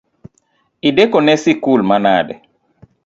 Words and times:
Idekone 0.87 1.33
sikul 1.41 1.81
manade? 1.89 2.35